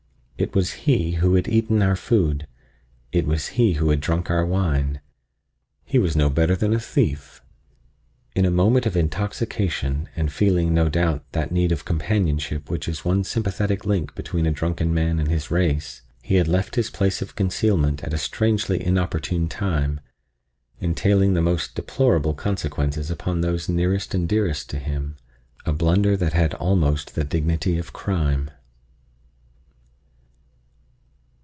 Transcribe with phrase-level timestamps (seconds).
[0.37, 2.47] It was he who had eaten our food;
[3.11, 7.43] it was he who had drunk our wine—he was no better than a thief!
[8.33, 13.03] In a moment of intoxication, and feeling, no doubt, that need of companionship which is
[13.03, 16.89] the one sympathetic link between a drunken man and his race, he had left his
[16.89, 19.99] place of concealment at a strangely inopportune time,
[20.79, 26.55] entailing the most deplorable consequences upon those nearest and dearest to him—a blunder that had
[26.55, 28.49] almost the dignity of crime.